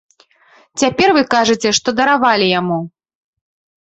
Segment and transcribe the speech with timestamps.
[0.83, 2.79] Цяпер вы кажаце, што даравалі яму.